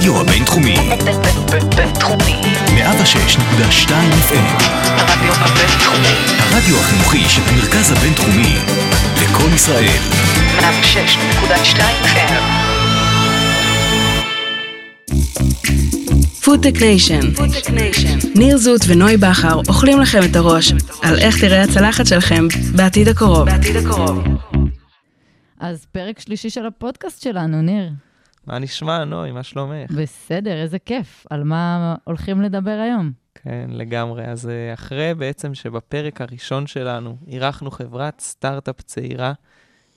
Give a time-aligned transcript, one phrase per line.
[0.00, 0.76] הרדיו הבינתחומי.
[1.76, 2.40] בינתחומי.
[2.66, 3.90] 106.2
[4.28, 4.62] FM.
[4.84, 6.14] הרדיו הבינתחומי.
[6.38, 8.56] הרדיו החינוכי של המרכז הבינתחומי.
[9.22, 9.98] לקום ישראל.
[10.58, 12.42] 106.2 FM.
[16.44, 17.20] FoodTech Nation.
[18.34, 20.72] ניר זוט ונוי בכר אוכלים לכם את הראש
[21.02, 22.46] על איך תראה הצלחת שלכם
[22.76, 23.48] בעתיד הקרוב.
[25.60, 27.90] אז פרק שלישי של הפודקאסט שלנו, ניר.
[28.50, 29.32] מה נשמע, נוי?
[29.32, 29.90] מה שלומך?
[29.90, 31.26] בסדר, איזה כיף.
[31.30, 33.12] על מה הולכים לדבר היום?
[33.34, 34.24] כן, לגמרי.
[34.24, 39.32] אז אה, אחרי בעצם שבפרק הראשון שלנו אירחנו חברת סטארט-אפ צעירה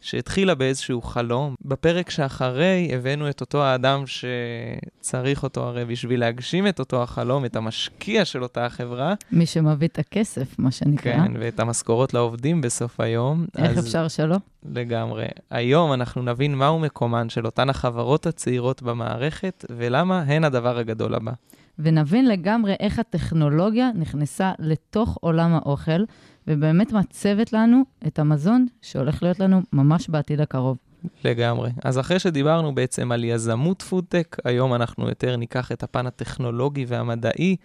[0.03, 6.79] שהתחילה באיזשהו חלום, בפרק שאחרי הבאנו את אותו האדם שצריך אותו הרי בשביל להגשים את
[6.79, 9.13] אותו החלום, את המשקיע של אותה החברה.
[9.31, 11.13] מי שמביא את הכסף, מה שנקרא.
[11.13, 13.45] כן, ואת המשכורות לעובדים בסוף היום.
[13.57, 14.37] איך אז אפשר שלא?
[14.65, 15.25] לגמרי.
[15.49, 21.31] היום אנחנו נבין מהו מקומן של אותן החברות הצעירות במערכת, ולמה הן הדבר הגדול הבא.
[21.79, 26.03] ונבין לגמרי איך הטכנולוגיה נכנסה לתוך עולם האוכל,
[26.47, 30.77] ובאמת מעצבת לנו את המזון שהולך להיות לנו ממש בעתיד הקרוב.
[31.23, 31.71] לגמרי.
[31.83, 37.55] אז אחרי שדיברנו בעצם על יזמות פודטק, היום אנחנו יותר ניקח את הפן הטכנולוגי והמדעי,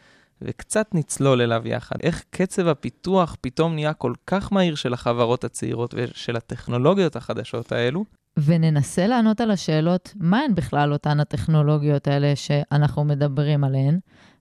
[0.43, 1.97] וקצת נצלול אליו יחד.
[2.03, 8.05] איך קצב הפיתוח פתאום נהיה כל כך מהיר של החברות הצעירות ושל הטכנולוגיות החדשות האלו,
[8.45, 13.98] וננסה לענות על השאלות, מה הן בכלל אותן הטכנולוגיות האלה שאנחנו מדברים עליהן,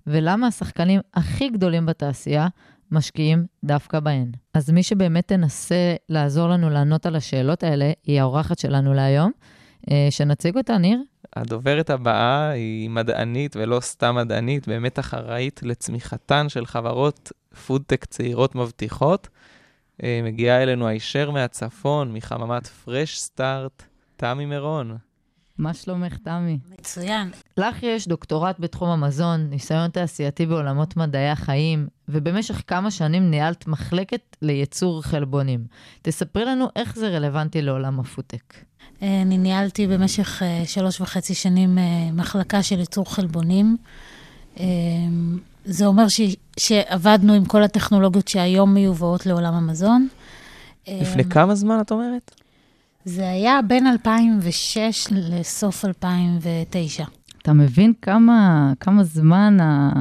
[0.08, 2.48] ולמה השחקנים הכי גדולים בתעשייה
[2.92, 4.32] משקיעים דווקא בהן.
[4.54, 9.32] אז מי שבאמת תנסה לעזור לנו לענות על השאלות האלה, היא האורחת שלנו להיום,
[9.92, 11.00] אה, שנציג אותה, ניר.
[11.36, 17.32] הדוברת הבאה היא מדענית ולא סתם מדענית, באמת אחראית לצמיחתן של חברות
[17.66, 19.28] פודטק צעירות מבטיחות.
[20.04, 23.84] אה, מגיעה אלינו הישר מהצפון, מחממת Fresh Start,
[24.18, 24.98] תמי מירון.
[25.58, 26.58] מה שלומך, תמי?
[26.80, 27.30] מצוין.
[27.58, 34.36] לך יש דוקטורט בתחום המזון, ניסיון תעשייתי בעולמות מדעי החיים, ובמשך כמה שנים ניהלת מחלקת
[34.42, 35.66] לייצור חלבונים.
[36.02, 38.54] תספרי לנו איך זה רלוונטי לעולם הפודטק.
[39.02, 43.78] אה, אני ניהלתי במשך אה, שלוש וחצי שנים אה, מחלקה של ייצור חלבונים.
[45.66, 46.22] זה אומר ש...
[46.60, 50.08] שעבדנו עם כל הטכנולוגיות שהיום מיובאות לעולם המזון.
[50.88, 52.32] לפני כמה זמן את אומרת?
[53.08, 57.06] זה היה בין 2006 לסוף 2009.
[57.42, 59.92] אתה מבין כמה, כמה זמן ה...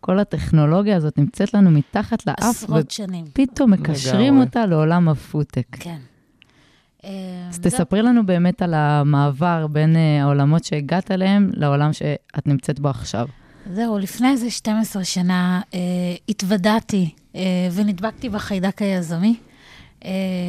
[0.00, 2.38] כל הטכנולוגיה הזאת נמצאת לנו מתחת לאף?
[2.38, 3.24] עשרות שנים.
[3.28, 4.44] ופתאום מקשרים לגמרי.
[4.44, 5.66] אותה לעולם הפודטק.
[5.70, 5.98] כן.
[7.48, 12.88] אז תספרי לנו באמת על המעבר בין אה, העולמות שהגעת אליהם לעולם שאת נמצאת בו
[12.88, 13.26] עכשיו.
[13.72, 15.78] זהו, לפני איזה 12 שנה אה,
[16.28, 17.40] התוודעתי אה,
[17.74, 19.47] ונדבקתי בחיידק היזמי, אה,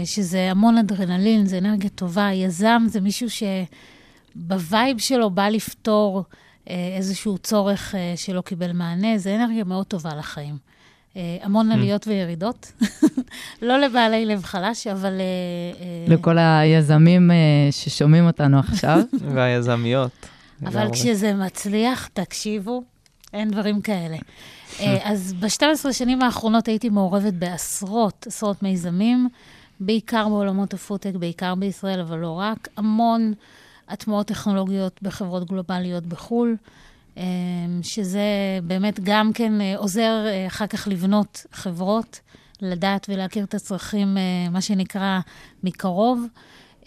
[0.05, 2.29] שזה המון אדרנלין, זה אנרגיה טובה.
[2.33, 6.23] יזם זה מישהו שבווייב שלו בא לפתור
[6.69, 10.57] אה, איזשהו צורך אה, שלא קיבל מענה, זה אנרגיה מאוד טובה לחיים.
[11.17, 12.71] אה, המון עליות וירידות,
[13.61, 15.13] לא לבעלי לב חלש, אבל...
[15.13, 17.35] אה, אה, לכל היזמים אה,
[17.71, 18.99] ששומעים אותנו עכשיו.
[19.35, 20.11] והיזמיות.
[20.65, 20.87] אבל.
[20.93, 22.83] כשזה מצליח, תקשיבו,
[23.33, 24.17] אין דברים כאלה.
[24.79, 29.29] אה, אז ב-12 שנים האחרונות הייתי מעורבת בעשרות, עשרות מיזמים,
[29.79, 32.67] בעיקר בעולמות הפודטק, בעיקר בישראל, אבל לא רק.
[32.77, 33.33] המון
[33.87, 36.55] הטמעות טכנולוגיות בחברות גלובליות בחו"ל,
[37.17, 37.23] אה,
[37.81, 38.21] שזה
[38.63, 42.19] באמת גם כן אה, עוזר אחר כך לבנות חברות,
[42.61, 44.17] לדעת ולהכיר את הצרכים,
[44.51, 45.19] מה שנקרא,
[45.63, 46.25] מקרוב.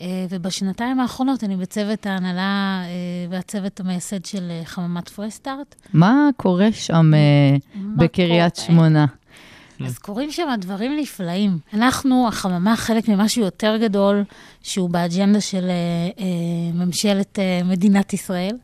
[0.01, 2.91] אה, ובשנתיים האחרונות אני בצוות ההנהלה אה,
[3.31, 5.75] והצוות המייסד של אה, חממת פרסטארט.
[5.93, 7.11] מה קורה שם
[7.75, 8.67] מה בקריית קורה?
[8.67, 9.07] שמונה?
[9.87, 11.59] אז קורים שם דברים נפלאים.
[11.75, 14.25] אנחנו, החממה, חלק ממשהו יותר גדול,
[14.63, 15.71] שהוא באג'נדה של
[16.75, 18.57] ממשלת מדינת ישראל.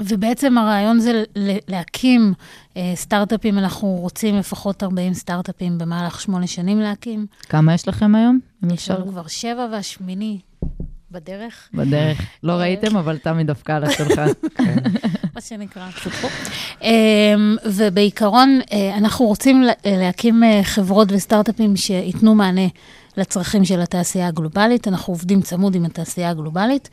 [0.00, 1.22] ובעצם הרעיון זה
[1.68, 2.32] להקים
[2.76, 7.26] אה, סטארט-אפים, אנחנו רוצים לפחות 40 סטארט-אפים במהלך שמונה שנים להקים.
[7.48, 8.38] כמה יש לכם היום?
[8.72, 10.38] יש לנו כבר שבע והשמיני
[11.10, 11.68] בדרך.
[11.74, 12.20] בדרך.
[12.42, 14.26] לא ראיתם, אבל תמי דפקה על השולחן.
[15.34, 16.28] מה שנקרא, צופו.
[16.82, 22.66] אמ, ובעיקרון, אה, אנחנו רוצים לה- להקים אה, חברות וסטארט-אפים שייתנו מענה
[23.16, 24.88] לצרכים של התעשייה הגלובלית.
[24.88, 26.88] אנחנו עובדים צמוד עם התעשייה הגלובלית,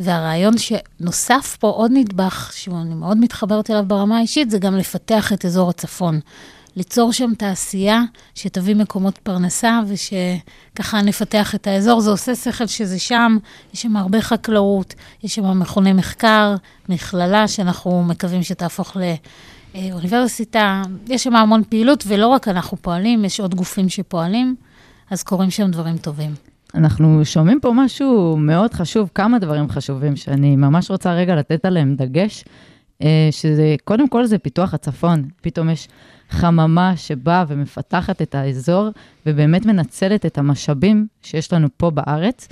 [0.00, 5.44] והרעיון שנוסף פה עוד נדבך, שאני מאוד מתחברת אליו ברמה האישית, זה גם לפתח את
[5.44, 6.20] אזור הצפון.
[6.76, 8.02] ליצור שם תעשייה
[8.34, 12.00] שתביא מקומות פרנסה ושככה נפתח את האזור.
[12.00, 13.38] זה עושה שכל שזה שם,
[13.74, 16.54] יש שם הרבה חקלאות, יש שם מכוני מחקר,
[16.88, 18.96] מכללה שאנחנו מקווים שתהפוך
[19.74, 20.82] לאוניברסיטה.
[21.06, 24.56] יש שם המון פעילות, ולא רק אנחנו פועלים, יש עוד גופים שפועלים,
[25.10, 26.34] אז קורים שם דברים טובים.
[26.78, 31.94] אנחנו שומעים פה משהו מאוד חשוב, כמה דברים חשובים שאני ממש רוצה רגע לתת עליהם
[31.94, 32.44] דגש,
[33.02, 35.28] אה, שזה, קודם כל זה פיתוח הצפון.
[35.40, 35.88] פתאום יש
[36.30, 38.88] חממה שבאה ומפתחת את האזור,
[39.26, 42.48] ובאמת מנצלת את המשאבים שיש לנו פה בארץ.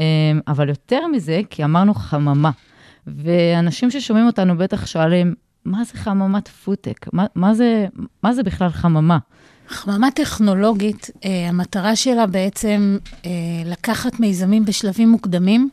[0.00, 0.04] אה,
[0.48, 2.50] אבל יותר מזה, כי אמרנו חממה.
[3.06, 5.34] ואנשים ששומעים אותנו בטח שואלים,
[5.64, 7.06] מה זה חממת פודטק?
[7.12, 7.52] מה, מה,
[8.22, 9.18] מה זה בכלל חממה?
[9.68, 13.30] חממה טכנולוגית, אה, המטרה שלה בעצם אה,
[13.64, 15.68] לקחת מיזמים בשלבים מוקדמים,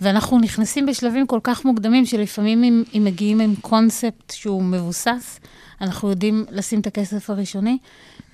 [0.00, 5.40] ואנחנו נכנסים בשלבים כל כך מוקדמים, שלפעמים אם, אם מגיעים עם קונספט שהוא מבוסס,
[5.80, 7.78] אנחנו יודעים לשים את הכסף הראשוני,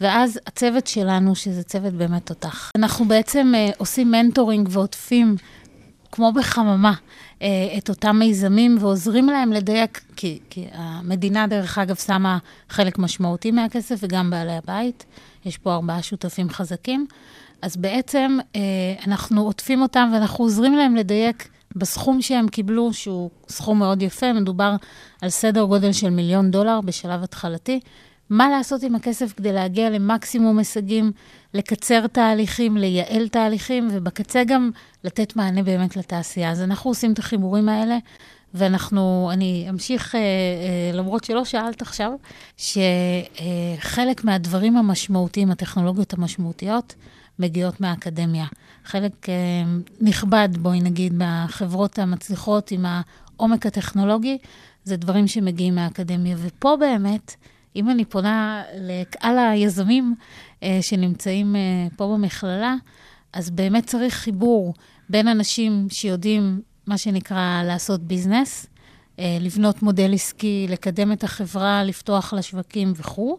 [0.01, 2.71] ואז הצוות שלנו, שזה צוות באמת תותח.
[2.77, 5.37] אנחנו בעצם אה, עושים מנטורינג ועוטפים,
[6.13, 6.95] כמו בחממה,
[7.79, 12.39] את אותם מיזמים ועוזרים להם לדייק, כי, כי המדינה, דרך אגב, שמה
[12.69, 15.05] חלק משמעותי מהכסף, וגם בעלי הבית.
[15.45, 17.07] יש פה ארבעה שותפים חזקים.
[17.63, 18.61] אז בעצם אה,
[19.07, 24.77] אנחנו עוטפים אותם ואנחנו עוזרים להם לדייק בסכום שהם קיבלו, שהוא סכום מאוד יפה, מדובר
[25.23, 27.81] על סדר גודל של מיליון דולר בשלב התחלתי.
[28.31, 31.13] מה לעשות עם הכסף כדי להגיע למקסימום הישגים,
[31.55, 34.71] לקצר תהליכים, לייעל תהליכים, ובקצה גם
[35.05, 36.51] לתת מענה באמת לתעשייה.
[36.51, 37.99] אז אנחנו עושים את החיבורים האלה,
[38.55, 42.13] ואנחנו, אני אמשיך, אה, אה, למרות שלא שאלת עכשיו,
[42.57, 46.95] שחלק מהדברים המשמעותיים, הטכנולוגיות המשמעותיות,
[47.39, 48.47] מגיעות מהאקדמיה.
[48.85, 49.35] חלק אה,
[50.01, 54.39] נכבד, בואי נגיד, מהחברות המצליחות עם העומק הטכנולוגי,
[54.85, 56.37] זה דברים שמגיעים מהאקדמיה.
[56.41, 57.37] ופה באמת,
[57.77, 60.15] אם אני פונה לקהל היזמים
[60.63, 61.61] אה, שנמצאים אה,
[61.97, 62.75] פה במכללה,
[63.33, 64.75] אז באמת צריך חיבור
[65.09, 68.67] בין אנשים שיודעים, מה שנקרא, לעשות ביזנס,
[69.19, 73.39] אה, לבנות מודל עסקי, לקדם את החברה, לפתוח לשווקים וכו',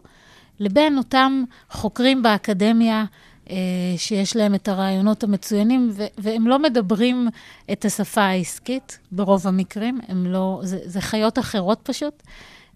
[0.60, 3.04] לבין אותם חוקרים באקדמיה,
[3.50, 3.56] אה,
[3.96, 7.28] שיש להם את הרעיונות המצוינים, ו- והם לא מדברים
[7.72, 12.22] את השפה העסקית ברוב המקרים, הם לא, זה, זה חיות אחרות פשוט.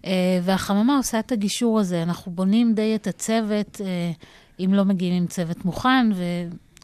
[0.05, 2.03] אה, והחממה עושה את הגישור הזה.
[2.03, 4.11] אנחנו בונים די את הצוות, אה,
[4.65, 6.09] אם לא מגיעים עם צוות מוכן,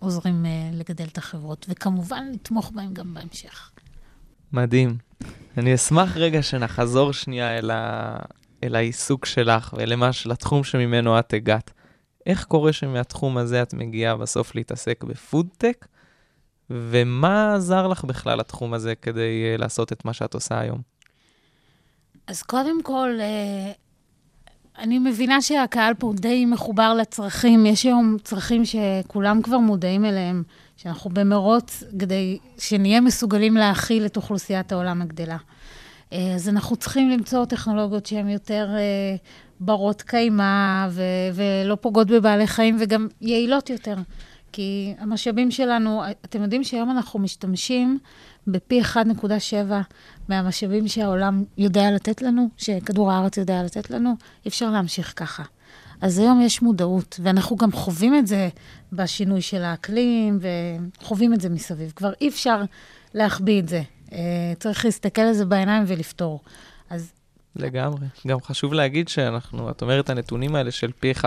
[0.01, 1.65] ועוזרים אה, לגדל את החברות.
[1.69, 3.71] וכמובן, לתמוך בהם גם בהמשך.
[4.53, 4.97] מדהים.
[5.57, 8.15] אני אשמח רגע שנחזור שנייה אל, ה...
[8.63, 11.71] אל העיסוק שלך ולמש, לתחום שממנו את הגעת.
[12.25, 15.87] איך קורה שמהתחום הזה את מגיעה בסוף להתעסק בפודטק,
[16.69, 20.81] ומה עזר לך בכלל לתחום הזה כדי לעשות את מה שאת עושה היום?
[22.29, 23.71] אז קודם כל, אה,
[24.77, 27.65] אני מבינה שהקהל פה די מחובר לצרכים.
[27.65, 30.43] יש היום צרכים שכולם כבר מודעים אליהם,
[30.77, 35.37] שאנחנו במרוץ כדי שנהיה מסוגלים להכיל את אוכלוסיית העולם הגדלה.
[36.13, 39.15] אה, אז אנחנו צריכים למצוא טכנולוגיות שהן יותר אה,
[39.59, 41.01] ברות קיימא ו-
[41.33, 43.95] ולא פוגעות בבעלי חיים וגם יעילות יותר.
[44.51, 47.99] כי המשאבים שלנו, אתם יודעים שהיום אנחנו משתמשים
[48.47, 49.55] בפי 1.7
[50.29, 54.15] מהמשאבים שהעולם יודע לתת לנו, שכדור הארץ יודע לתת לנו,
[54.45, 55.43] אי אפשר להמשיך ככה.
[56.01, 58.49] אז היום יש מודעות, ואנחנו גם חווים את זה
[58.93, 60.39] בשינוי של האקלים,
[61.01, 61.93] וחווים את זה מסביב.
[61.95, 62.61] כבר אי אפשר
[63.13, 63.81] להחביא את זה.
[64.09, 64.11] Uh,
[64.59, 66.39] צריך להסתכל על זה בעיניים ולפתור.
[66.89, 67.11] אז...
[67.55, 68.05] לגמרי.
[68.27, 71.25] גם חשוב להגיד שאנחנו, את אומרת, הנתונים האלה של פי 1.7,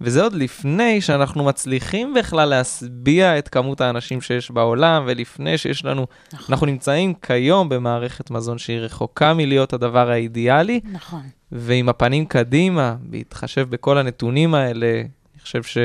[0.00, 6.06] וזה עוד לפני שאנחנו מצליחים בכלל להשביע את כמות האנשים שיש בעולם, ולפני שיש לנו,
[6.32, 6.46] נכון.
[6.48, 10.80] אנחנו נמצאים כיום במערכת מזון שהיא רחוקה מלהיות הדבר האידיאלי.
[10.92, 11.22] נכון.
[11.52, 15.02] ועם הפנים קדימה, בהתחשב בכל הנתונים האלה,
[15.34, 15.78] אני חושב ש...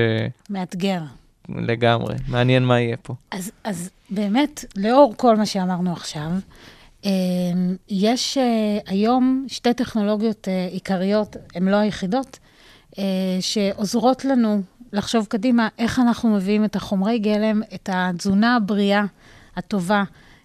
[0.49, 1.01] מאתגר.
[1.49, 3.13] לגמרי, מעניין מה יהיה פה.
[3.31, 6.29] אז, אז באמת, לאור כל מה שאמרנו עכשיו,
[7.03, 12.44] אמ, יש אה, היום שתי טכנולוגיות אה, עיקריות, הן לא היחידות, אה,
[13.39, 14.61] שעוזרות לנו
[14.93, 19.05] לחשוב קדימה איך אנחנו מביאים את החומרי גלם, את התזונה הבריאה,
[19.55, 20.03] הטובה,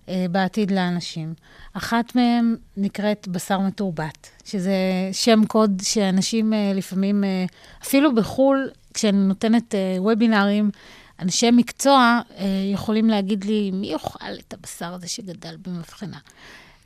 [0.09, 1.35] אה, בעתיד לאנשים.
[1.73, 4.73] אחת מהן נקראת בשר מתורבת, שזה
[5.13, 7.25] שם קוד שאנשים אה, לפעמים,
[7.83, 10.71] אפילו בחו"ל, כשאני נותנת וובינארים,
[11.21, 12.21] אנשי מקצוע
[12.73, 16.19] יכולים להגיד לי, מי יאכל את הבשר הזה שגדל במבחנה?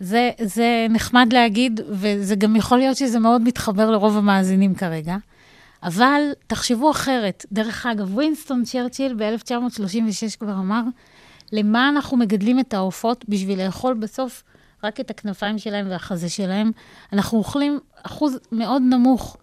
[0.00, 5.16] זה, זה נחמד להגיד, וזה גם יכול להיות שזה מאוד מתחבר לרוב המאזינים כרגע.
[5.84, 7.46] אבל תחשבו אחרת.
[7.52, 10.82] דרך אגב, ווינסטון צ'רצ'יל ב-1936 כבר אמר,
[11.52, 14.42] למה אנחנו מגדלים את העופות בשביל לאכול בסוף
[14.84, 16.70] רק את הכנפיים שלהם והחזה שלהם?
[17.12, 19.36] אנחנו אוכלים אחוז מאוד נמוך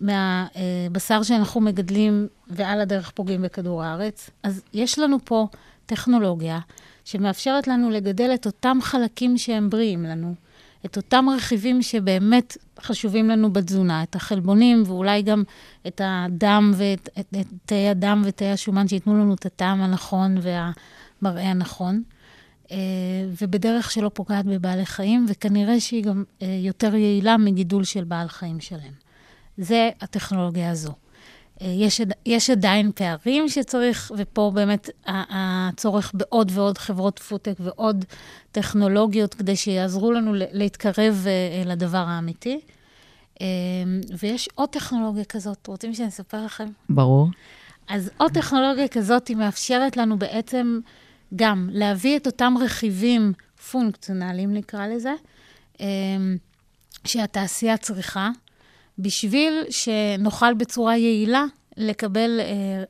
[0.00, 4.30] מהבשר שאנחנו מגדלים, ועל הדרך פוגעים בכדור הארץ.
[4.42, 5.46] אז יש לנו פה
[5.86, 6.58] טכנולוגיה
[7.04, 10.34] שמאפשרת לנו לגדל את אותם חלקים שהם בריאים לנו,
[10.86, 15.42] את אותם רכיבים שבאמת חשובים לנו בתזונה, את החלבונים ואולי גם
[15.86, 21.50] את הדם ואת את, את תאי הדם ותאי השומן שייתנו לנו את הטעם הנכון והמראה
[21.50, 22.02] הנכון.
[22.70, 22.76] אה,
[23.42, 28.60] ובדרך שלא פוגעת בבעלי חיים, וכנראה שהיא גם אה, יותר יעילה מגידול של בעל חיים
[28.60, 28.92] שלם.
[29.58, 30.92] זה הטכנולוגיה הזו.
[31.62, 38.04] אה, יש, יש עדיין פערים שצריך, ופה באמת הצורך בעוד ועוד חברות פודטק ועוד
[38.52, 41.26] טכנולוגיות כדי שיעזרו לנו להתקרב
[41.66, 42.60] לדבר האמיתי.
[44.18, 46.68] ויש עוד טכנולוגיה כזאת, רוצים שאני אספר לכם?
[46.88, 47.28] ברור.
[47.88, 50.80] אז עוד טכנולוגיה כזאת, היא מאפשרת לנו בעצם
[51.36, 53.32] גם להביא את אותם רכיבים
[53.70, 55.14] פונקציונליים, נקרא לזה,
[57.04, 58.30] שהתעשייה צריכה,
[58.98, 61.44] בשביל שנוכל בצורה יעילה
[61.76, 62.44] לקבל אה,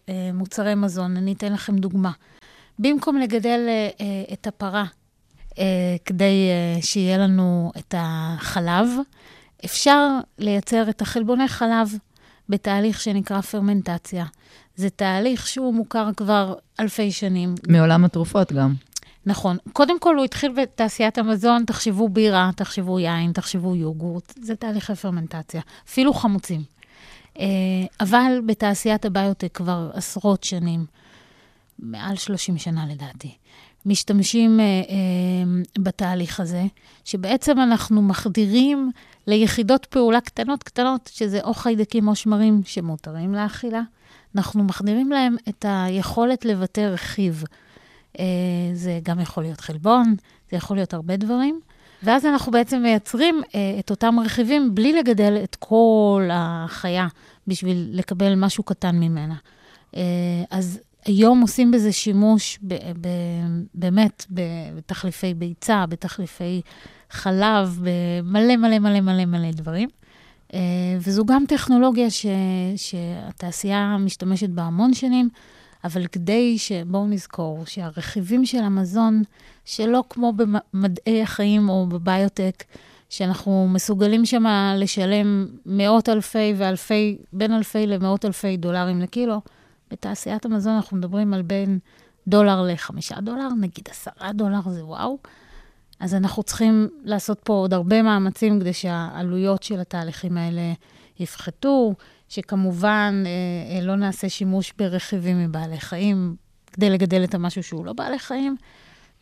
[0.08, 1.16] אה, מוצרי מזון.
[1.16, 2.11] אני אתן לכם דוגמה.
[2.78, 4.84] במקום לגדל אה, את הפרה
[6.04, 8.88] כדי שיהיה לנו את החלב,
[9.64, 10.08] אפשר
[10.38, 11.88] לייצר את החלבוני חלב
[12.49, 14.25] בתהליך שנקרא פרמנטציה.
[14.76, 17.54] זה תהליך שהוא מוכר כבר אלפי שנים.
[17.68, 18.75] מעולם התרופות גם.
[19.26, 19.56] נכון.
[19.72, 25.60] קודם כל, הוא התחיל בתעשיית המזון, תחשבו בירה, תחשבו יין, תחשבו יוגורט, זה תהליכי פרמנטציה,
[25.88, 26.62] אפילו חמוצים.
[27.38, 27.46] אה,
[28.00, 30.86] אבל בתעשיית הביוטק כבר עשרות שנים,
[31.78, 33.34] מעל 30 שנה לדעתי,
[33.86, 36.64] משתמשים אה, אה, בתהליך הזה,
[37.04, 38.90] שבעצם אנחנו מחדירים
[39.26, 43.80] ליחידות פעולה קטנות קטנות, שזה או חיידקים או שמרים שמותרים לאכילה,
[44.36, 47.44] אנחנו מחדירים להם את היכולת לבטא רכיב.
[48.18, 48.25] אה,
[48.75, 50.14] זה גם יכול להיות חלבון,
[50.50, 51.61] זה יכול להיות הרבה דברים.
[52.02, 57.06] ואז אנחנו בעצם מייצרים אה, את אותם רכיבים בלי לגדל את כל החיה
[57.47, 59.35] בשביל לקבל משהו קטן ממנה.
[59.97, 60.02] אה,
[60.50, 63.09] אז היום עושים בזה שימוש ב, ב,
[63.75, 66.61] באמת בתחליפי ביצה, בתחליפי
[67.11, 69.88] חלב, במלא מלא מלא מלא מלא דברים.
[71.00, 72.26] וזו גם טכנולוגיה ש,
[72.76, 75.28] שהתעשייה משתמשת בה המון שנים,
[75.84, 76.72] אבל כדי ש...
[76.72, 79.22] בואו נזכור שהרכיבים של המזון,
[79.64, 82.64] שלא כמו במדעי החיים או בביוטק,
[83.08, 84.44] שאנחנו מסוגלים שם
[84.76, 89.40] לשלם מאות אלפי ואלפי, בין אלפי למאות אלפי דולרים לקילו,
[89.90, 91.78] בתעשיית המזון אנחנו מדברים על בין
[92.28, 95.18] דולר לחמישה דולר, נגיד עשרה דולר זה וואו.
[96.00, 100.72] אז אנחנו צריכים לעשות פה עוד הרבה מאמצים כדי שהעלויות של התהליכים האלה
[101.20, 101.94] יפחתו,
[102.28, 106.36] שכמובן אה, אה, לא נעשה שימוש ברכיבים מבעלי חיים
[106.72, 108.56] כדי לגדל את המשהו שהוא לא בעלי חיים,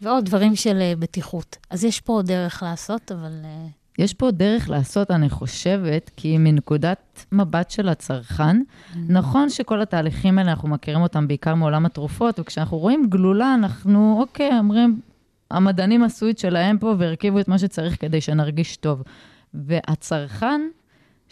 [0.00, 1.56] ועוד דברים של אה, בטיחות.
[1.70, 3.32] אז יש פה עוד דרך לעשות, אבל...
[3.44, 3.66] אה...
[3.98, 8.98] יש פה דרך לעשות, אני חושבת, כי מנקודת מבט של הצרכן, mm-hmm.
[9.08, 14.58] נכון שכל התהליכים האלה, אנחנו מכירים אותם בעיקר מעולם התרופות, וכשאנחנו רואים גלולה, אנחנו, אוקיי,
[14.58, 15.00] אומרים,
[15.50, 19.02] המדענים עשו את שלהם פה והרכיבו את מה שצריך כדי שנרגיש טוב.
[19.54, 20.60] והצרכן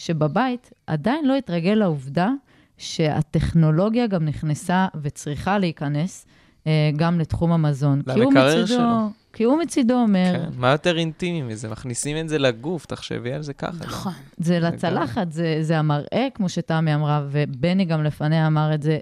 [0.01, 2.31] שבבית עדיין לא התרגל לעובדה
[2.79, 6.27] שהטכנולוגיה גם נכנסה וצריכה להיכנס
[6.67, 8.03] אה, גם לתחום המזון.
[8.07, 9.11] למקרר שלו.
[9.33, 10.33] כי הוא מצידו אומר...
[10.33, 11.69] כן, מה יותר אינטימי מזה?
[11.69, 13.85] מכניסים את זה לגוף, תחשבי על זה ככה.
[13.85, 14.13] נכון.
[14.39, 18.99] זה לצלחת, זה, זה המראה, כמו שתמי אמרה, ובני גם לפניה אמר את זה,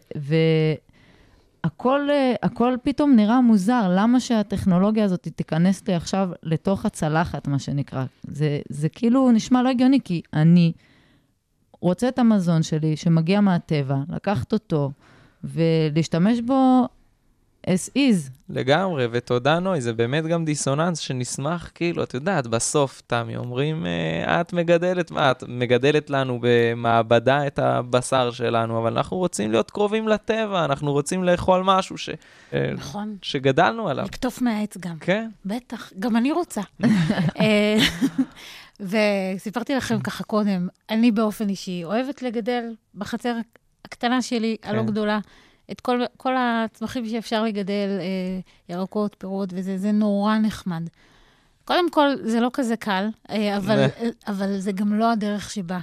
[1.65, 2.09] והכל
[2.43, 3.89] הכל פתאום נראה מוזר.
[3.91, 8.05] למה שהטכנולוגיה הזאת תיכנס לי עכשיו לתוך הצלחת, מה שנקרא?
[8.29, 10.73] זה, זה כאילו נשמע לא הגיוני, כי אני
[11.81, 14.91] רוצה את המזון שלי, שמגיע מהטבע, לקחת אותו
[15.45, 16.89] ולהשתמש בו
[17.67, 18.31] as is.
[18.49, 24.41] לגמרי, ותודה נוי, זה באמת גם דיסוננס שנשמח, כאילו, את יודעת, בסוף, תמי, אומרים, אה,
[24.41, 30.09] את מגדלת, מה, את מגדלת לנו במעבדה את הבשר שלנו, אבל אנחנו רוצים להיות קרובים
[30.09, 32.11] לטבע, אנחנו רוצים לאכול משהו ש...
[32.53, 33.17] אה, נכון.
[33.23, 34.05] שגדלנו עליו.
[34.05, 34.99] לקטוף מהעץ גם.
[35.01, 35.29] כן.
[35.45, 36.61] בטח, גם אני רוצה.
[38.81, 38.87] אה,
[39.37, 43.37] וסיפרתי לכם ככה קודם, אני באופן אישי אוהבת לגדל בחצר
[43.85, 44.69] הקטנה שלי, כן.
[44.69, 45.19] הלא גדולה.
[45.71, 50.83] את כל, כל הצמחים שאפשר לגדל, אה, ירקות, פירות וזה, זה נורא נחמד.
[51.65, 53.87] קודם כל, זה לא כזה קל, אה, אבל,
[54.27, 55.79] אבל זה גם לא הדרך שבה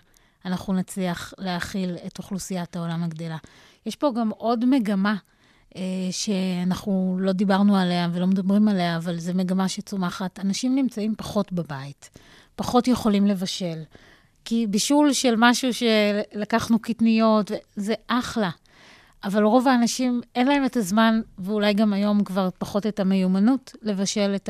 [0.45, 3.37] אנחנו נצליח להכיל את אוכלוסיית העולם הגדלה.
[3.85, 5.15] יש פה גם עוד מגמה
[5.75, 10.39] אה, שאנחנו לא דיברנו עליה ולא מדברים עליה, אבל זו מגמה שצומחת.
[10.39, 12.09] אנשים נמצאים פחות בבית,
[12.55, 13.83] פחות יכולים לבשל.
[14.45, 18.49] כי בישול של משהו שלקחנו קטניות, זה אחלה.
[19.23, 24.35] אבל רוב האנשים, אין להם את הזמן, ואולי גם היום כבר פחות את המיומנות, לבשל
[24.35, 24.49] את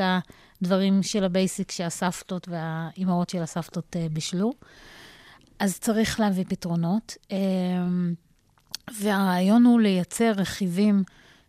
[0.62, 4.52] הדברים של ה basic שהסבתות והאימהות של הסבתות אה, בישלו.
[5.58, 7.16] אז צריך להביא פתרונות.
[7.28, 7.34] Um,
[9.00, 11.02] והרעיון הוא לייצר רכיבים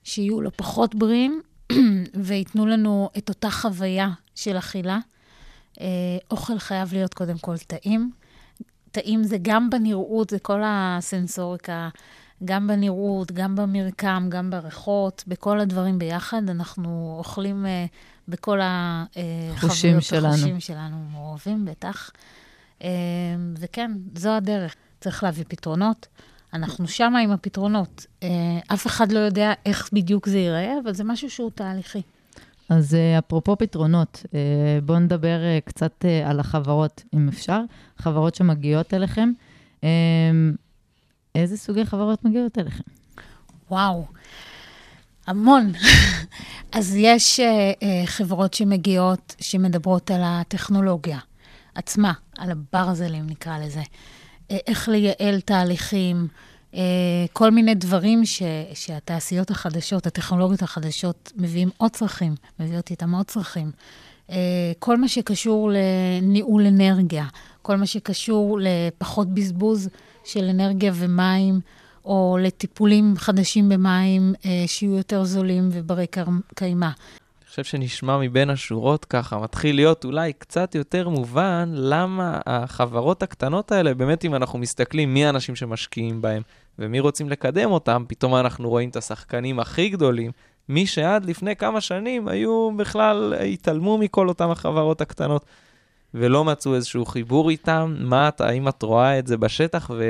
[0.03, 1.41] שיהיו לא פחות בריאים,
[2.27, 4.99] וייתנו לנו את אותה חוויה של אכילה.
[5.81, 5.87] אה,
[6.31, 8.11] אוכל חייב להיות קודם כל טעים.
[8.91, 11.89] טעים זה גם בנראות, זה כל הסנסוריקה,
[12.45, 16.49] גם בנראות, גם במרקם, גם בריחות, בכל הדברים ביחד.
[16.49, 17.85] אנחנו אוכלים אה,
[18.27, 20.27] בכל החוויות, שלנו.
[20.27, 22.11] החושים שלנו מעורבים, בטח.
[22.83, 22.89] אה,
[23.59, 24.75] וכן, זו הדרך.
[24.99, 26.07] צריך להביא פתרונות.
[26.53, 28.05] אנחנו שמה עם הפתרונות.
[28.23, 28.29] אה,
[28.67, 32.01] אף אחד לא יודע איך בדיוק זה ייראה, אבל זה משהו שהוא תהליכי.
[32.69, 34.39] אז אה, אפרופו פתרונות, אה,
[34.83, 37.61] בואו נדבר אה, קצת על החברות, אם אפשר.
[37.97, 39.31] חברות שמגיעות אליכם.
[41.35, 42.83] איזה סוגי חברות מגיעות אליכם?
[43.71, 44.05] וואו,
[45.27, 45.71] המון.
[46.77, 47.39] אז יש
[48.05, 51.19] חברות שמגיעות, שמדברות על הטכנולוגיה
[51.75, 53.81] עצמה, על הברזלים נקרא לזה.
[54.49, 56.27] איך לייעל תהליכים,
[57.33, 58.43] כל מיני דברים ש,
[58.73, 63.71] שהתעשיות החדשות, הטכנולוגיות החדשות, מביאים עוד צרכים, מביאות איתם עוד צרכים.
[64.27, 64.31] Uh,
[64.79, 67.25] כל מה שקשור לניהול אנרגיה,
[67.61, 69.89] כל מה שקשור לפחות בזבוז
[70.23, 71.59] של אנרגיה ומים,
[72.07, 76.05] או לטיפולים חדשים במים אה, שיהיו יותר זולים וברי
[76.55, 76.85] קיימא.
[76.85, 83.71] אני חושב שנשמע מבין השורות ככה, מתחיל להיות אולי קצת יותר מובן למה החברות הקטנות
[83.71, 86.41] האלה, באמת אם אנחנו מסתכלים מי האנשים שמשקיעים בהם
[86.79, 90.31] ומי רוצים לקדם אותם, פתאום אנחנו רואים את השחקנים הכי גדולים,
[90.69, 95.45] מי שעד לפני כמה שנים היו בכלל, התעלמו מכל אותם החברות הקטנות.
[96.13, 100.03] ולא מצאו איזשהו חיבור איתם, מה את, האם את רואה את זה בשטח, ו...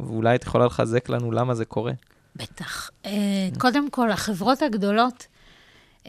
[0.00, 1.92] ואולי את יכולה לחזק לנו למה זה קורה?
[2.36, 2.90] בטח.
[3.04, 3.08] Uh,
[3.58, 5.26] קודם כל, החברות הגדולות,
[6.04, 6.08] uh,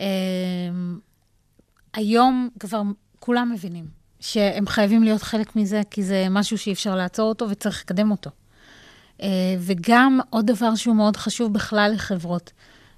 [1.94, 2.82] היום כבר
[3.20, 3.86] כולם מבינים
[4.20, 8.30] שהם חייבים להיות חלק מזה, כי זה משהו שאי אפשר לעצור אותו וצריך לקדם אותו.
[9.20, 9.22] Uh,
[9.60, 12.52] וגם עוד דבר שהוא מאוד חשוב בכלל לחברות,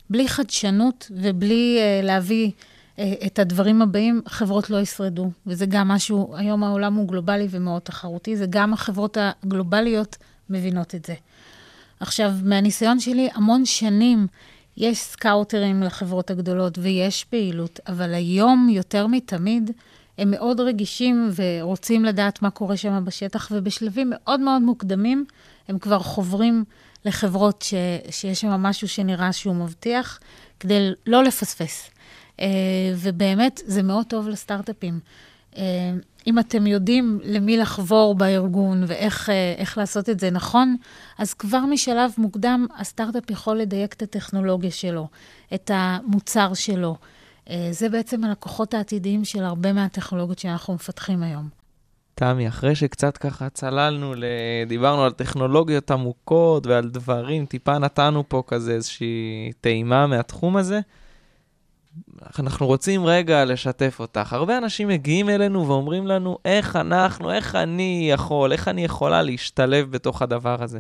[0.10, 2.52] בלי חדשנות ובלי uh, להביא
[3.26, 5.32] את הדברים הבאים, חברות לא ישרדו.
[5.48, 10.18] וזה גם משהו, היום העולם הוא גלובלי ומאוד תחרותי, זה גם החברות הגלובליות
[10.50, 11.14] מבינות את זה.
[12.00, 14.28] עכשיו, מהניסיון שלי, המון שנים
[14.78, 19.72] יש סקאוטרים לחברות הגדולות ויש פעילות, אבל היום, יותר מתמיד,
[20.18, 25.26] הם מאוד רגישים ורוצים לדעת מה קורה שם בשטח, ובשלבים מאוד מאוד מוקדמים
[25.72, 26.64] הם כבר חוברים
[27.06, 27.74] לחברות ש,
[28.10, 30.20] שיש שם משהו שנראה שהוא מבטיח,
[30.60, 31.90] כדי לא לפספס.
[32.38, 32.44] Uh,
[32.98, 35.00] ובאמת, זה מאוד טוב לסטארט-אפים.
[35.54, 35.58] Uh,
[36.28, 40.76] אם אתם יודעים למי לחבור בארגון ואיך uh, לעשות את זה נכון,
[41.18, 45.08] אז כבר משלב מוקדם הסטארט-אפ יכול לדייק את הטכנולוגיה שלו,
[45.54, 46.96] את המוצר שלו.
[47.72, 51.61] זה בעצם הלקוחות העתידיים של הרבה מהטכנולוגיות שאנחנו מפתחים היום.
[52.22, 54.14] תמי, אחרי שקצת ככה צללנו,
[54.68, 60.80] דיברנו על טכנולוגיות עמוקות ועל דברים, טיפה נתנו פה כזה איזושהי טעימה מהתחום הזה.
[62.40, 64.34] אנחנו רוצים רגע לשתף אותך.
[64.34, 69.92] הרבה אנשים מגיעים אלינו ואומרים לנו, איך אנחנו, איך אני יכול, איך אני יכולה להשתלב
[69.92, 70.80] בתוך הדבר הזה.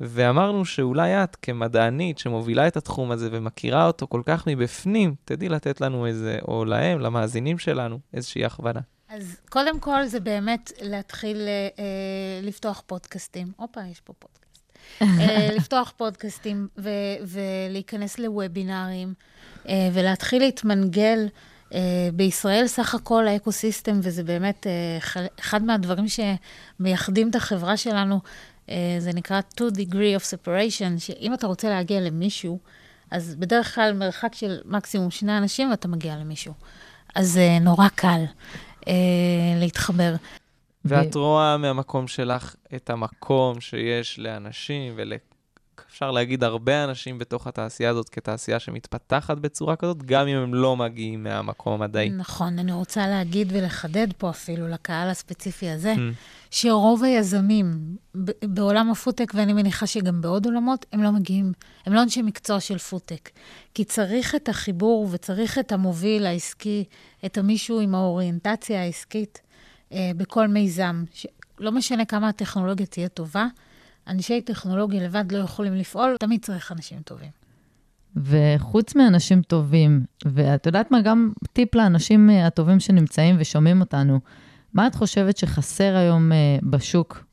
[0.00, 5.80] ואמרנו שאולי את, כמדענית שמובילה את התחום הזה ומכירה אותו כל כך מבפנים, תדעי לתת
[5.80, 8.80] לנו איזה, או להם, למאזינים שלנו, איזושהי הכוונה.
[9.14, 11.40] אז קודם כל זה באמת להתחיל
[11.78, 13.52] אה, לפתוח פודקאסטים.
[13.56, 14.64] הופה, יש פה פודקאסט.
[15.02, 16.90] אה, לפתוח פודקאסטים ו-
[17.26, 19.14] ולהיכנס לוובינארים.
[19.68, 21.28] אה, ולהתחיל להתמנגל.
[21.64, 21.76] Uh,
[22.14, 28.20] בישראל סך הכל האקוסיסטם, וזה באמת uh, אחד מהדברים שמייחדים את החברה שלנו,
[28.66, 32.58] uh, זה נקרא two degree of separation, שאם אתה רוצה להגיע למישהו,
[33.10, 36.54] אז בדרך כלל מרחק של מקסימום שני אנשים ואתה מגיע למישהו.
[37.14, 38.73] אז uh, נורא קל uh,
[39.60, 40.14] להתחבר.
[40.84, 45.12] ואת רואה מהמקום שלך את המקום שיש לאנשים ול...
[45.90, 50.76] אפשר להגיד הרבה אנשים בתוך התעשייה הזאת כתעשייה שמתפתחת בצורה כזאת, גם אם הם לא
[50.76, 52.10] מגיעים מהמקום המדעי.
[52.10, 55.98] נכון, אני רוצה להגיד ולחדד פה אפילו לקהל הספציפי הזה, mm.
[56.50, 57.96] שרוב היזמים
[58.44, 61.52] בעולם הפודטק, ואני מניחה שגם בעוד עולמות, הם לא מגיעים,
[61.86, 63.30] הם לא אנשי מקצוע של פודטק.
[63.74, 66.84] כי צריך את החיבור וצריך את המוביל העסקי,
[67.24, 69.40] את המישהו עם האוריינטציה העסקית
[69.92, 71.04] אה, בכל מיזם.
[71.58, 73.46] לא משנה כמה הטכנולוגיה תהיה טובה,
[74.08, 77.30] אנשי טכנולוגיה לבד לא יכולים לפעול, תמיד צריך אנשים טובים.
[78.16, 84.20] וחוץ מאנשים טובים, ואת יודעת מה, גם טיפ לאנשים אה, הטובים שנמצאים ושומעים אותנו,
[84.74, 87.24] מה את חושבת שחסר היום אה, בשוק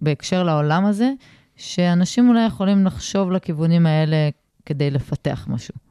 [0.00, 1.12] בהקשר לעולם הזה,
[1.56, 4.28] שאנשים אולי יכולים לחשוב לכיוונים האלה
[4.66, 5.83] כדי לפתח משהו?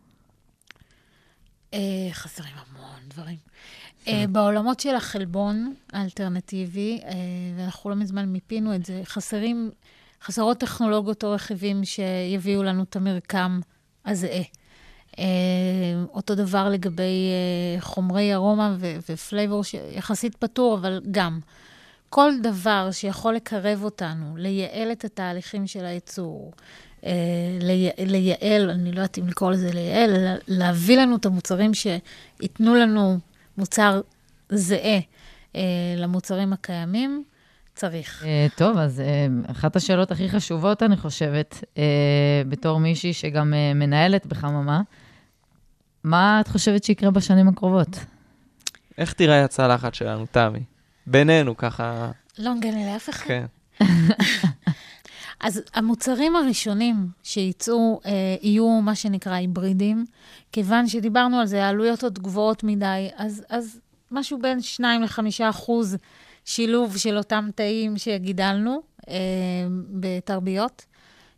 [1.73, 1.79] אה,
[2.11, 3.37] חסרים המון דברים.
[4.05, 7.07] אה, בעולמות של החלבון האלטרנטיבי, אה,
[7.57, 9.71] ואנחנו לא מזמן מיפינו את זה, חסרים,
[10.23, 13.59] חסרות טכנולוגיות או רכיבים שיביאו לנו את המרקם
[14.05, 14.43] הזהה.
[15.19, 15.25] אה,
[16.13, 18.75] אותו דבר לגבי אה, חומרי ארומה
[19.09, 21.39] ו flavor שיחסית פתור, אבל גם.
[22.09, 26.59] כל דבר שיכול לקרב אותנו, לייעל את התהליכים של הייצור, אה,
[27.61, 32.75] לי- לייעל, אני לא יודעת אם לקרוא לזה לייעל, אלא להביא לנו את המוצרים שייתנו
[32.75, 33.19] לנו
[33.57, 34.01] מוצר
[34.49, 34.99] זהה
[35.55, 35.61] אה,
[35.97, 37.23] למוצרים הקיימים,
[37.75, 38.23] צריך.
[38.25, 41.83] אה, טוב, אז אה, אחת השאלות הכי חשובות, אני חושבת, אה,
[42.49, 44.81] בתור מישהי שגם אה, מנהלת בחממה,
[46.03, 47.99] מה את חושבת שיקרה בשנים הקרובות?
[48.97, 50.59] איך תיראה הצלחת שלנו, תמי?
[51.07, 53.25] בינינו, ככה, לא מגלה לאף אחד.
[53.27, 53.45] כן.
[55.43, 60.05] אז המוצרים הראשונים שייצאו אה, יהיו מה שנקרא היברידים,
[60.51, 63.79] כיוון שדיברנו על זה, העלויות עוד גבוהות מדי, אז, אז
[64.11, 65.97] משהו בין 2 ל-5 אחוז
[66.45, 69.15] שילוב של אותם תאים שגידלנו אה,
[69.89, 70.85] בתרביות,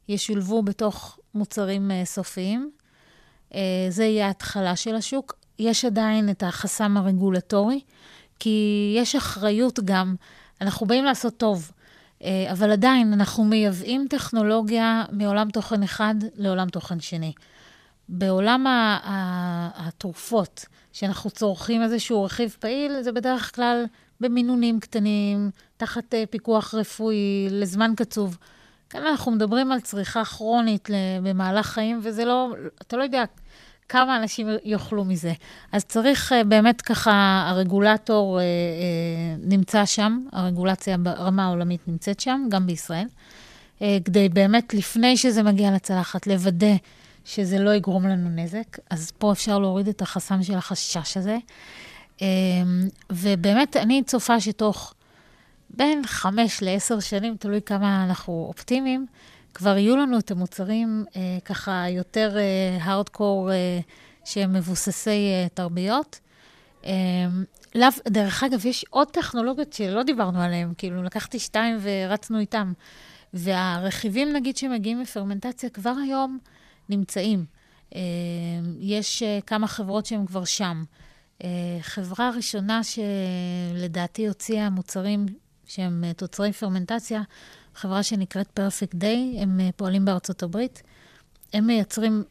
[0.09, 2.71] ישולבו בתוך מוצרים אה, סופיים.
[3.55, 5.33] אה, זה יהיה ההתחלה של השוק.
[5.59, 7.79] יש עדיין את החסם הרגולטורי,
[8.39, 10.15] כי יש אחריות גם,
[10.61, 11.71] אנחנו באים לעשות טוב.
[12.25, 17.33] אה, אבל עדיין, אנחנו מייבאים טכנולוגיה מעולם תוכן אחד לעולם תוכן שני.
[18.09, 18.65] בעולם
[19.75, 23.85] התרופות, שאנחנו צורכים איזשהו רכיב פעיל, זה בדרך כלל
[24.21, 28.37] במינונים קטנים, תחת אה, פיקוח רפואי, לזמן קצוב.
[28.89, 30.89] כאן אנחנו מדברים על צריכה כרונית
[31.23, 33.23] במהלך חיים, וזה לא, אתה לא יודע
[33.89, 35.33] כמה אנשים יאכלו מזה.
[35.71, 42.45] אז צריך uh, באמת ככה, הרגולטור uh, uh, נמצא שם, הרגולציה ברמה העולמית נמצאת שם,
[42.49, 43.07] גם בישראל,
[44.05, 46.75] כדי באמת, לפני שזה מגיע לצלחת, לוודא
[47.25, 48.77] שזה לא יגרום לנו נזק.
[48.89, 51.37] אז פה אפשר להוריד את החסם של החשש הזה.
[53.09, 54.93] ובאמת, אני צופה שתוך
[55.69, 59.05] בין חמש לעשר שנים, תלוי כמה אנחנו אופטימיים,
[59.55, 62.37] כבר יהיו לנו את המוצרים אה, ככה יותר
[62.81, 63.79] הארדקור, אה, אה,
[64.25, 66.19] שהם מבוססי אה, תרביות.
[66.85, 66.91] אה,
[67.75, 72.73] לאו, דרך אגב, יש עוד טכנולוגיות שלא דיברנו עליהן, כאילו לקחתי שתיים ורצנו איתם.
[73.33, 76.39] והרכיבים, נגיד, שמגיעים מפרמנטציה, כבר היום
[76.89, 77.45] נמצאים.
[77.95, 78.01] אה,
[78.79, 80.83] יש אה, כמה חברות שהן כבר שם.
[81.43, 81.49] אה,
[81.81, 85.25] חברה ראשונה שלדעתי הוציאה מוצרים
[85.65, 87.21] שהם אה, תוצרי פרמנטציה,
[87.75, 90.83] חברה שנקראת Perfect Day, הם uh, פועלים בארצות הברית.
[91.53, 92.23] הם מייצרים,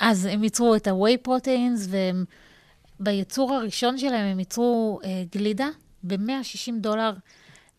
[0.00, 2.24] אז הם ייצרו את ה-Way Proteins, והם,
[3.00, 5.68] בייצור הראשון שלהם הם ייצרו uh, גלידה
[6.02, 7.12] ב-160 דולר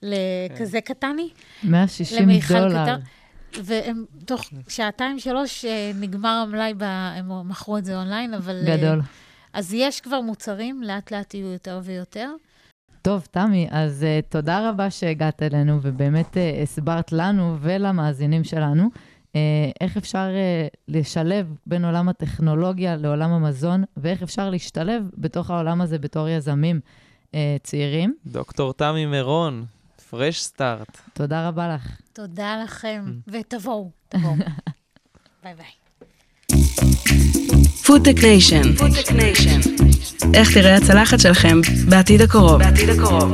[0.01, 1.29] לכזה קטני.
[1.63, 2.83] 160 למיכל דולר.
[2.83, 2.99] קטן.
[3.63, 6.83] והם תוך שעתיים, שלוש, אה, נגמר המלאי, ב...
[6.83, 8.63] הם מכרו את זה אונליין, אבל...
[8.67, 9.01] אה, גדול.
[9.53, 12.31] אז יש כבר מוצרים, לאט לאט יהיו יותר ויותר.
[13.07, 19.35] טוב, תמי, אז uh, תודה רבה שהגעת אלינו, ובאמת uh, הסברת לנו ולמאזינים שלנו uh,
[19.81, 25.99] איך אפשר uh, לשלב בין עולם הטכנולוגיה לעולם המזון, ואיך אפשר להשתלב בתוך העולם הזה
[25.99, 26.79] בתור יזמים
[27.25, 28.15] אה, צעירים.
[28.25, 29.65] דוקטור תמי מירון,
[30.09, 30.97] Fresh Start.
[31.13, 32.01] תודה רבה לך.
[32.13, 34.33] תודה לכם, ותבואו, תבואו.
[35.43, 35.86] ביי ביי.
[37.85, 38.61] FoodTech Nation.
[40.33, 41.57] איך תראה הצלחת שלכם
[41.89, 42.59] בעתיד הקרוב.
[42.59, 43.33] בעתיד הקרוב.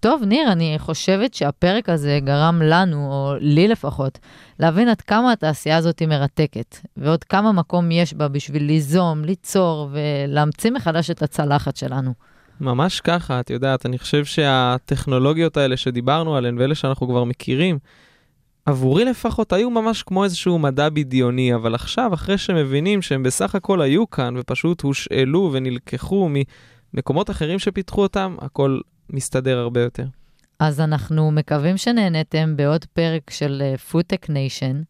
[0.00, 4.18] טוב, ניר, אני חושבת שהפרק הזה גרם לנו, או לי לפחות,
[4.60, 9.88] להבין עד כמה התעשייה הזאת היא מרתקת, ועוד כמה מקום יש בה בשביל ליזום, ליצור
[9.92, 12.12] ולהמציא מחדש את הצלחת שלנו.
[12.60, 17.78] ממש ככה, את יודעת, אני חושב שהטכנולוגיות האלה שדיברנו עליהן ואלה שאנחנו כבר מכירים,
[18.66, 23.80] עבורי לפחות היו ממש כמו איזשהו מדע בדיוני, אבל עכשיו, אחרי שמבינים שהם בסך הכל
[23.80, 26.28] היו כאן ופשוט הושאלו ונלקחו
[26.94, 30.04] ממקומות אחרים שפיתחו אותם, הכל מסתדר הרבה יותר.
[30.60, 34.82] אז אנחנו מקווים שנהנתם בעוד פרק של FoodTech Nation.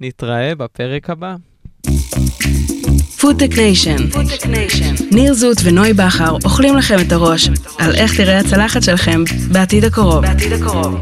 [0.00, 1.36] נתראה בפרק הבא.
[3.20, 3.96] FoodTech Nation.
[5.12, 10.22] ניר זוט ונוי בכר אוכלים לכם את הראש על איך תראה הצלחת שלכם בעתיד הקרוב.
[10.22, 10.94] בעתיד הקרוב.